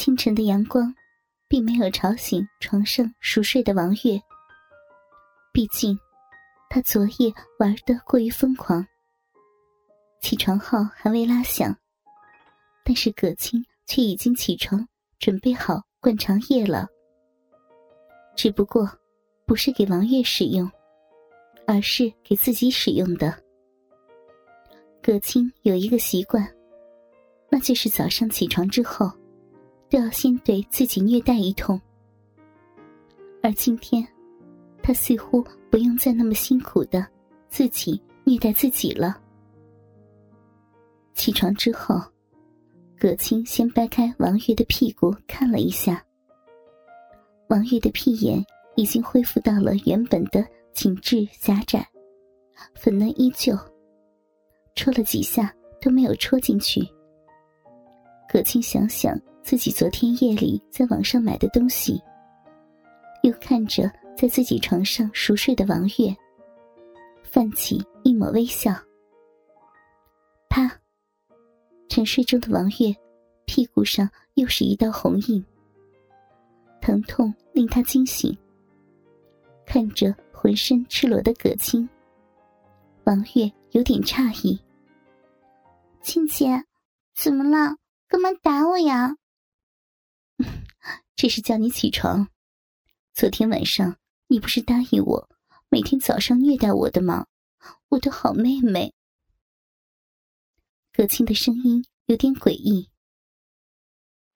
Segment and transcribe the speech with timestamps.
[0.00, 0.94] 清晨的阳光，
[1.46, 4.18] 并没有吵醒床上熟睡的王月。
[5.52, 5.94] 毕竟，
[6.70, 8.82] 他昨夜玩得过于疯狂。
[10.22, 11.76] 起床号还未拉响，
[12.82, 16.88] 但是葛青却已经起床，准备好灌肠液了。
[18.34, 18.90] 只不过，
[19.44, 20.66] 不是给王月使用，
[21.66, 23.38] 而是给自己使用的。
[25.02, 26.50] 葛青有一个习惯，
[27.50, 29.12] 那就是早上起床之后，
[29.90, 31.78] 都要先对自己虐待一通。
[33.42, 34.06] 而今天，
[34.82, 37.04] 他似乎不用再那么辛苦的
[37.48, 39.20] 自己虐待自己了。
[41.14, 42.00] 起床之后，
[42.98, 46.02] 葛青先掰开王月的屁股看了一下。
[47.48, 48.44] 王月的屁眼
[48.76, 51.84] 已经恢复到了原本的紧致狭窄，
[52.74, 53.58] 粉嫩依旧。
[54.76, 56.80] 戳了几下都没有戳进去。
[58.28, 62.00] 葛青想想自己昨天夜里在网上买的东西，
[63.22, 66.14] 又看着在自己床上熟睡的王月，
[67.22, 68.72] 泛起一抹微笑。
[70.48, 70.70] 啪！
[71.88, 72.94] 沉睡中的王月
[73.46, 75.44] 屁股上又是一道红印，
[76.80, 78.36] 疼痛令他惊醒。
[79.66, 81.88] 看着浑身赤裸的葛青，
[83.04, 84.60] 王月有点诧异。
[86.02, 86.64] 青姐，
[87.14, 87.76] 怎么了？
[88.08, 89.14] 干嘛打我呀？
[91.20, 92.30] 这是叫你起床。
[93.12, 95.28] 昨天晚上你不是答应我
[95.68, 97.26] 每天早上虐待我的吗？
[97.90, 98.94] 我的好妹妹。
[100.94, 102.88] 葛青的声音有点诡异。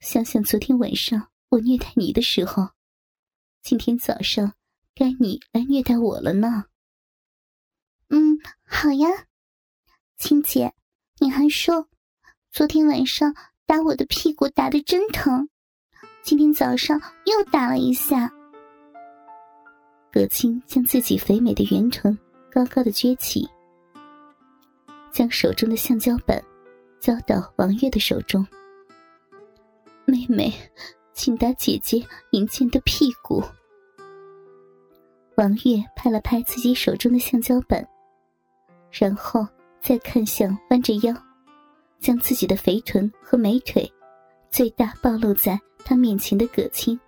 [0.00, 2.70] 想想昨天晚上我虐待你的时候，
[3.62, 4.56] 今天早上
[4.92, 6.64] 该你来虐待我了呢。
[8.08, 9.28] 嗯，好呀，
[10.16, 10.74] 青姐。
[11.20, 11.88] 你还说，
[12.50, 13.36] 昨天晚上
[13.66, 15.48] 打我的屁股打的真疼，
[16.22, 18.30] 今天早上又打了一下。
[20.12, 22.16] 葛青将自己肥美的圆臀
[22.50, 23.48] 高高的撅起，
[25.10, 26.42] 将手中的橡胶板
[27.00, 28.46] 交到王月的手中。
[30.04, 30.52] 妹妹，
[31.12, 33.42] 请打姐姐银剑的屁股。
[35.36, 37.86] 王月拍了拍自己手中的橡胶板，
[38.90, 39.46] 然后。
[39.84, 41.12] 再看向弯着腰，
[41.98, 43.92] 将自己的肥臀和美腿
[44.48, 46.98] 最大暴露在他面前的葛青，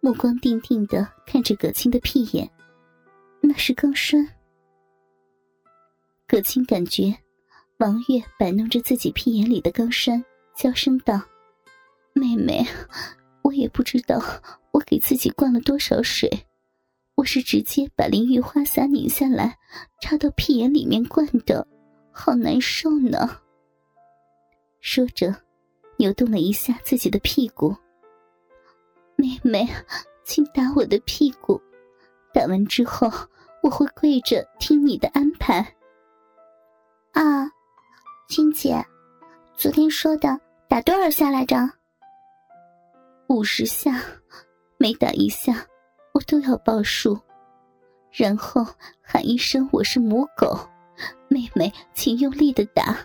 [0.00, 2.48] 目光定定的看着葛青的屁眼，
[3.40, 4.26] 那是钢栓。
[6.26, 7.14] 葛青感觉
[7.78, 10.24] 王月摆弄着自己屁眼里的钢栓，
[10.56, 11.20] 娇声道
[12.14, 12.66] ：“妹妹，
[13.42, 14.20] 我也不知道
[14.72, 16.30] 我给自己灌了多少水。”
[17.16, 19.56] 我是直接把淋浴花洒拧下来，
[20.02, 21.66] 插到屁眼里面灌的，
[22.12, 23.40] 好难受呢。
[24.82, 25.34] 说着，
[25.96, 27.74] 扭动了一下自己的屁股。
[29.16, 29.66] 妹妹，
[30.24, 31.60] 请打我的屁股，
[32.32, 33.10] 打完之后
[33.62, 35.60] 我会跪着听你的安排。
[37.12, 37.50] 啊，
[38.28, 38.84] 青姐，
[39.56, 41.56] 昨天说的打多少下来着？
[43.28, 44.02] 五十下，
[44.78, 45.66] 每打一下。
[46.12, 47.20] 我都要报数，
[48.10, 48.66] 然后
[49.02, 50.58] 喊一声“我是母狗”，
[51.28, 52.96] 妹妹，请用力的打，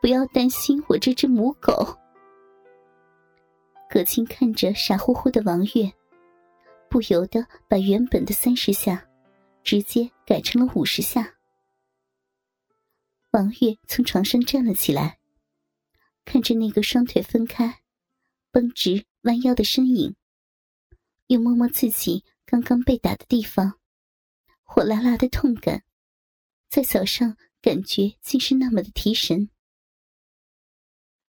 [0.00, 1.86] 不要担心我这只母狗。
[3.88, 5.90] 葛青看着傻乎乎的王月，
[6.90, 9.08] 不由得把原本的三十下，
[9.64, 11.34] 直接改成了五十下。
[13.30, 15.18] 王月从床上站了起来，
[16.24, 17.80] 看着那个双腿分开、
[18.50, 20.14] 绷直、弯腰的身影，
[21.28, 22.24] 又摸摸自己。
[22.50, 23.78] 刚刚被打的地方，
[24.62, 25.84] 火辣辣的痛感，
[26.70, 29.50] 在早上感觉竟是那么的提神。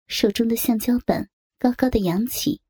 [0.06, 2.60] 手中的橡胶板高高的扬起，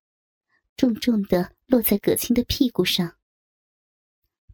[0.77, 3.19] 重重的落在葛青的屁股上。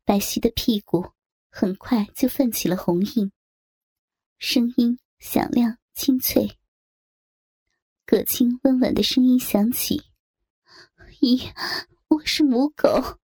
[0.04, 1.12] 白皙的屁股
[1.50, 3.30] 很快就泛起了红印，
[4.38, 6.58] 声音响亮清脆。
[8.04, 10.02] 葛青温婉的声音响起
[11.22, 11.52] ：“咦，
[12.08, 13.20] 我是母狗。”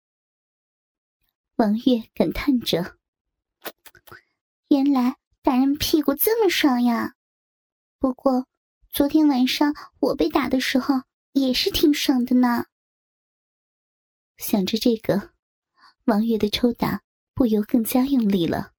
[1.57, 2.99] 王月感叹着
[4.69, 7.17] ：“原来打人屁股这么爽呀！
[7.99, 8.47] 不过
[8.93, 11.03] 昨天晚上我被打的时候
[11.33, 12.67] 也是挺爽的呢。”
[14.37, 15.33] 想着这个，
[16.05, 17.03] 王月的抽打
[17.35, 18.73] 不由更加用力了，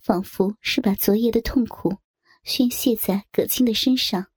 [0.00, 1.98] 仿佛是把昨夜的痛苦
[2.44, 4.30] 宣泄在葛青的身上。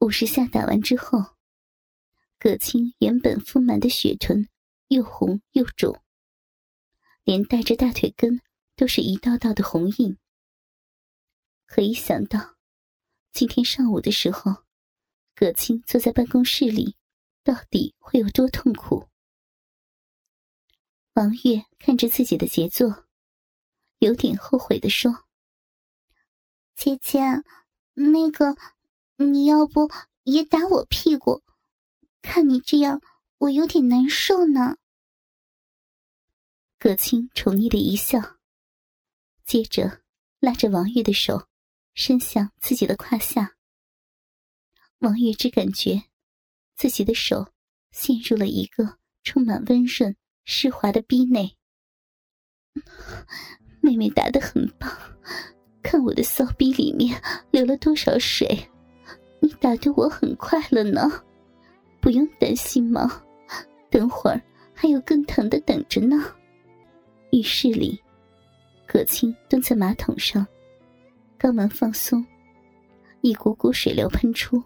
[0.00, 1.36] 五十下打完之后，
[2.38, 4.48] 葛青原本丰满的雪臀。
[4.88, 6.02] 又红又肿，
[7.22, 8.40] 连带着大腿根
[8.74, 10.16] 都是一道道的红印。
[11.66, 12.56] 可一想到
[13.38, 14.64] 今天上午的时候，
[15.36, 16.96] 葛青坐在办公室里，
[17.44, 19.08] 到底会有多痛苦？
[21.12, 23.06] 王月看着自己的杰作，
[24.00, 25.24] 有点后悔的说
[26.74, 27.20] ：“姐姐，
[27.94, 28.56] 那个，
[29.14, 29.88] 你要不
[30.24, 31.44] 也打我屁股？
[32.20, 33.00] 看你这样，
[33.36, 34.78] 我有点难受呢。”
[36.76, 38.18] 葛青宠溺的一笑，
[39.44, 40.02] 接着
[40.40, 41.47] 拉着王月的手，
[41.98, 43.56] 伸向自己的胯下。
[45.00, 46.04] 王月只感觉
[46.76, 47.48] 自己的手
[47.90, 50.14] 陷入了一个充满温润、
[50.44, 51.56] 湿滑的逼内。
[53.80, 54.88] 妹妹打得很棒，
[55.82, 58.70] 看我的骚逼里面流了多少水，
[59.42, 61.24] 你打得我很快乐呢，
[62.00, 63.24] 不用担心吗？
[63.90, 64.40] 等会儿
[64.72, 66.32] 还有更疼的等着呢。
[67.32, 68.00] 浴室里，
[68.86, 70.46] 葛青蹲在马桶上，
[71.38, 72.24] 肛门放松，
[73.20, 74.62] 一股股水流喷出。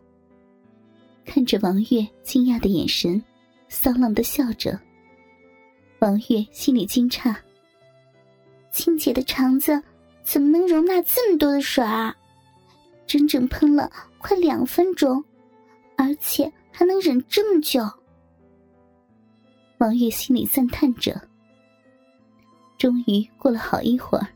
[1.24, 3.22] 看着王月惊讶的眼神，
[3.68, 4.78] 骚浪的笑着。
[6.00, 7.34] 王月心里惊诧：
[8.70, 9.80] 青姐的肠子
[10.22, 12.16] 怎么能容纳这么多的水啊？
[13.06, 15.22] 整整喷了快两分钟，
[15.96, 17.82] 而且还能忍这么久。
[19.78, 21.20] 王月心里赞叹着。
[22.78, 24.26] 终于过了好一会儿，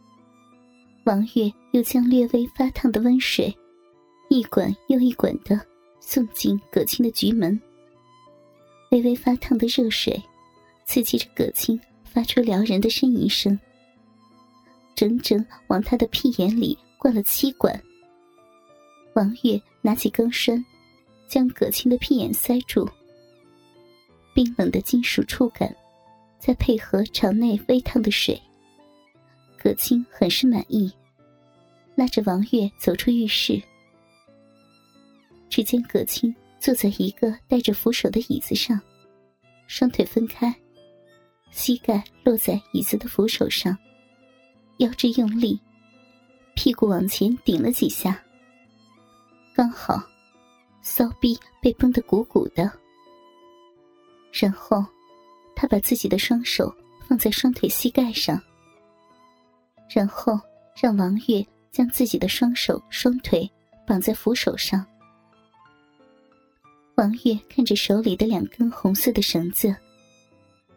[1.07, 3.57] 王月又将略微发烫的温水，
[4.29, 5.59] 一管又一管的。
[5.99, 7.61] 送进葛青的局门，
[8.93, 10.23] 微微发烫的热水
[10.85, 13.59] 刺激着葛青，发出撩人的呻吟声。
[14.95, 17.81] 整整往他的屁眼里灌了七管。
[19.15, 20.65] 王月拿起钢栓，
[21.27, 22.89] 将葛青的屁眼塞住。
[24.33, 25.75] 冰冷的金属触感，
[26.39, 28.41] 再配合肠内微烫的水，
[29.67, 30.89] 葛青很是满意，
[31.97, 33.61] 拉着王月走出浴室。
[35.51, 38.81] 只见葛青坐在一个带着扶手的椅子上，
[39.67, 40.55] 双腿分开，
[41.51, 43.77] 膝盖落在椅子的扶手上，
[44.77, 45.61] 腰肢用力，
[46.55, 48.23] 屁股往前顶了几下，
[49.53, 50.01] 刚好，
[50.81, 52.71] 骚逼被绷得鼓鼓的。
[54.31, 54.87] 然后，
[55.57, 56.73] 他把自己的双手
[57.09, 58.41] 放在双腿膝盖上，
[59.89, 60.39] 然后
[60.81, 63.51] 让王月将自己的双手双腿
[63.87, 64.87] 绑在扶手上。
[66.97, 69.75] 王月看着手里的两根红色的绳子，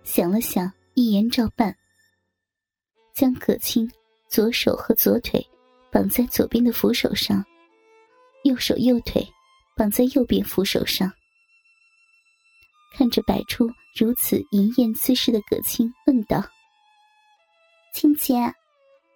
[0.03, 1.75] 想了想，一言照办，
[3.15, 3.89] 将葛青
[4.27, 5.45] 左手和左腿
[5.91, 7.44] 绑在左边的扶手上，
[8.44, 9.25] 右手右腿
[9.77, 11.11] 绑在右边扶手上。
[12.94, 16.44] 看着摆出如此淫艳姿势的葛青，问道
[17.95, 18.35] ：“青姐，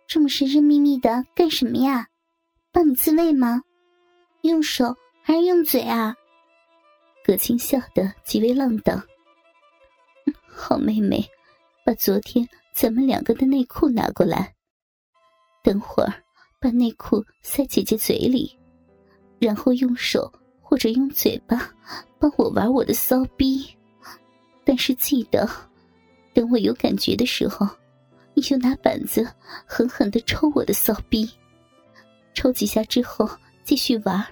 [0.07, 2.07] 这么神神秘秘的干什么呀？
[2.71, 3.61] 帮你自慰吗？
[4.41, 6.15] 用手还是用嘴啊？”
[7.23, 9.01] 葛青笑得极为浪荡。
[10.45, 11.25] 好妹妹，
[11.85, 14.53] 把昨天咱们两个的内裤拿过来。
[15.63, 16.13] 等会儿
[16.59, 18.57] 把内裤塞姐姐嘴里，
[19.39, 21.71] 然后用手或者用嘴巴
[22.19, 23.65] 帮我玩我的骚逼。
[24.65, 25.49] 但是记得，
[26.33, 27.67] 等我有感觉的时候，
[28.33, 29.27] 你就拿板子
[29.65, 31.29] 狠狠的抽我的骚逼。
[32.33, 33.29] 抽几下之后
[33.63, 34.25] 继续玩，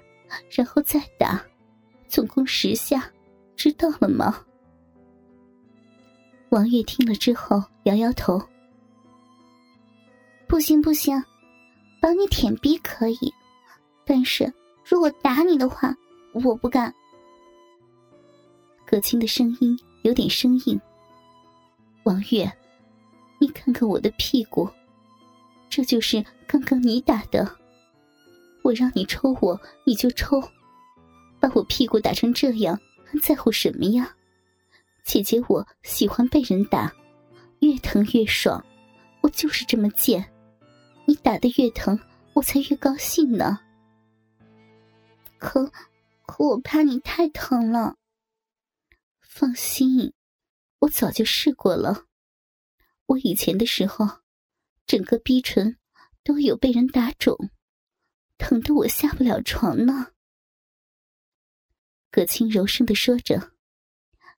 [0.49, 1.41] 然后再打。
[2.07, 3.09] 总共十下，
[3.55, 4.43] 知道了吗？
[6.49, 8.41] 王月听了之后摇摇头
[10.45, 11.23] ：“不行不行，
[12.01, 13.33] 帮你舔逼可以，
[14.05, 14.51] 但是
[14.83, 15.95] 如果打你的话，
[16.33, 16.93] 我不干。”
[18.85, 20.77] 葛青的声音有点生硬
[22.03, 22.51] ：“王月，
[23.41, 24.69] 你看看我的屁股，
[25.67, 27.57] 这就是刚刚你打的。
[28.61, 30.39] 我让你抽我，你就抽。”
[31.41, 34.15] 把我屁股打成这样，还在乎什么呀？
[35.03, 36.93] 姐姐，我喜欢被人打，
[37.61, 38.63] 越疼越爽，
[39.21, 40.31] 我就是这么贱。
[41.07, 41.99] 你打的越疼，
[42.33, 43.59] 我才越高兴呢。
[45.39, 45.71] 可，
[46.27, 47.95] 可我怕你太疼了。
[49.19, 50.13] 放心，
[50.77, 52.05] 我早就试过了。
[53.11, 54.21] 我以前的时候，
[54.85, 55.77] 整个逼唇
[56.23, 57.49] 都有被人打肿，
[58.37, 60.13] 疼得我下不了床呢。
[62.09, 63.51] 葛青柔声的说着，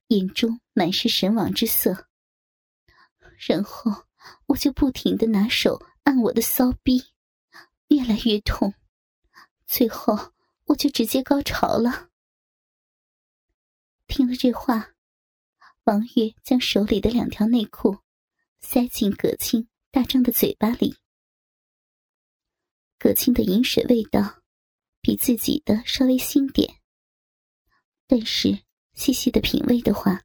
[0.07, 2.07] 眼中满是神往之色。
[3.37, 4.05] 然后
[4.47, 7.11] 我就不停的拿手按我的骚逼，
[7.89, 8.73] 越来越痛，
[9.67, 10.33] 最后
[10.65, 12.09] 我就直接高潮了。
[14.07, 14.93] 听了这话，
[15.83, 17.99] 王月将手里的两条内裤
[18.65, 20.95] 塞进葛青大张的嘴巴里。
[22.97, 24.41] 葛青的饮水味道
[25.01, 26.79] 比自己的稍微腥点。
[28.07, 30.23] 但是细细的品味的话，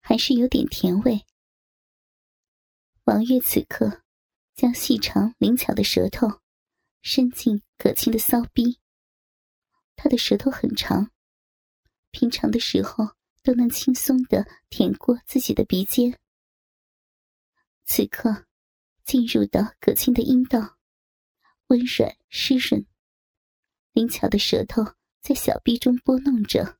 [0.00, 1.24] 还是有点甜味。
[3.04, 4.02] 王月此刻
[4.54, 6.40] 将细长灵巧的舌头
[7.02, 8.80] 伸进葛青的骚逼，
[9.94, 11.10] 他的舌头很长，
[12.10, 16.18] 平常的时候都能轻松的舔过自己的鼻尖。
[17.84, 18.46] 此刻
[19.04, 20.76] 进入到葛青的阴道，
[21.68, 22.86] 温软湿润，
[23.92, 24.82] 灵巧的舌头
[25.20, 26.78] 在小臂中拨弄着，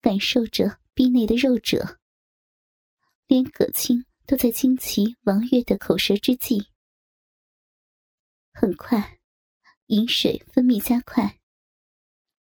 [0.00, 1.98] 感受着臂内的肉褶，
[3.26, 4.04] 连葛青。
[4.28, 6.66] 都在惊奇王月的口舌之际，
[8.52, 9.20] 很快，
[9.86, 11.38] 饮水分泌加快。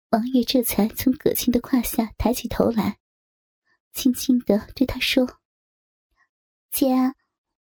[0.08, 2.98] 王月这才从葛青的胯下抬起头来，
[3.92, 5.38] 轻轻的对他说
[6.72, 6.88] ：“姐，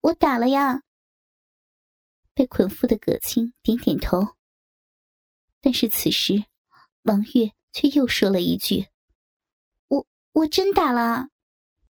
[0.02, 0.84] 我打了呀。”
[2.34, 4.36] 被捆缚的葛青点点头，
[5.60, 6.46] 但是此时，
[7.04, 8.88] 王月却又说了一句
[9.90, 11.30] ：“我我真打了。”